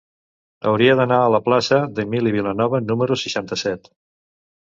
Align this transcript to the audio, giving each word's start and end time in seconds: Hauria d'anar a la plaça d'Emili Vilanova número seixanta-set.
Hauria 0.69 0.95
d'anar 0.99 1.19
a 1.25 1.27
la 1.33 1.39
plaça 1.47 1.79
d'Emili 1.99 2.33
Vilanova 2.37 2.81
número 2.87 3.19
seixanta-set. 3.27 3.93